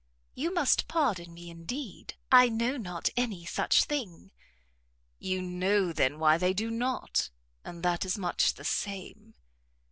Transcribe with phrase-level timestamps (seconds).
[0.33, 4.31] "You must pardon me, indeed, I know not any such thing."
[5.19, 7.29] "You know, then, why they do not,
[7.63, 9.35] and that is much the same."